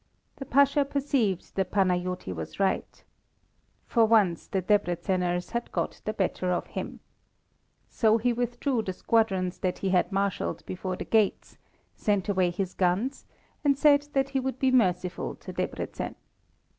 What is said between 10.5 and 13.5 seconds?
before the gates, sent away his guns,